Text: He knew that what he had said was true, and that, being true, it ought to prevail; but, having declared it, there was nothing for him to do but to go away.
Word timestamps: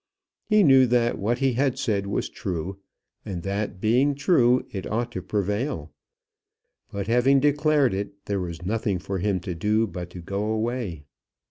He 0.47 0.63
knew 0.63 0.87
that 0.87 1.19
what 1.19 1.37
he 1.37 1.53
had 1.53 1.77
said 1.77 2.07
was 2.07 2.27
true, 2.27 2.79
and 3.23 3.43
that, 3.43 3.79
being 3.79 4.15
true, 4.15 4.65
it 4.71 4.91
ought 4.91 5.11
to 5.11 5.21
prevail; 5.21 5.91
but, 6.91 7.05
having 7.05 7.39
declared 7.39 7.93
it, 7.93 8.25
there 8.25 8.41
was 8.41 8.65
nothing 8.65 8.97
for 8.97 9.19
him 9.19 9.39
to 9.41 9.53
do 9.53 9.85
but 9.85 10.09
to 10.09 10.19
go 10.23 10.43
away. 10.45 11.03